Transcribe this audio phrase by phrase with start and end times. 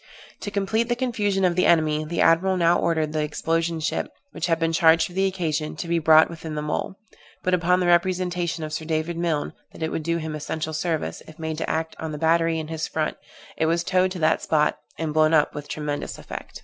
[0.39, 4.47] To complete the confusion of the enemy, the admiral now ordered the explosion ship, which
[4.47, 6.95] had been charged for the occasion, to be brought within the mole;
[7.43, 11.21] but upon the representation of Sir David Milne that it would do him essential service,
[11.27, 13.15] if made to act on the battery in his front,
[13.57, 16.59] it was towed to that spot, and blown up with tremendous effect.